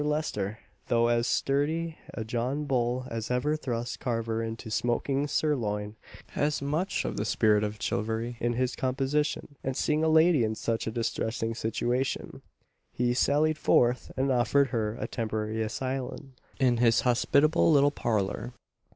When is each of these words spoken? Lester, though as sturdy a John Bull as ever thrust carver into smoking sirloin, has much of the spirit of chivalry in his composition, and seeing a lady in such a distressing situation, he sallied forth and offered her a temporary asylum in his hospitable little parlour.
Lester, 0.03 0.57
though 0.87 1.09
as 1.09 1.27
sturdy 1.27 1.95
a 2.11 2.23
John 2.25 2.65
Bull 2.65 3.05
as 3.11 3.29
ever 3.29 3.55
thrust 3.55 3.99
carver 3.99 4.41
into 4.41 4.71
smoking 4.71 5.27
sirloin, 5.27 5.95
has 6.29 6.59
much 6.59 7.05
of 7.05 7.17
the 7.17 7.23
spirit 7.23 7.63
of 7.63 7.77
chivalry 7.79 8.35
in 8.39 8.53
his 8.53 8.75
composition, 8.75 9.57
and 9.63 9.77
seeing 9.77 10.03
a 10.03 10.09
lady 10.09 10.43
in 10.43 10.55
such 10.55 10.87
a 10.87 10.91
distressing 10.91 11.53
situation, 11.53 12.41
he 12.91 13.13
sallied 13.13 13.59
forth 13.59 14.11
and 14.17 14.31
offered 14.31 14.69
her 14.69 14.95
a 14.99 15.07
temporary 15.07 15.61
asylum 15.61 16.33
in 16.59 16.77
his 16.77 17.01
hospitable 17.01 17.71
little 17.71 17.91
parlour. 17.91 18.53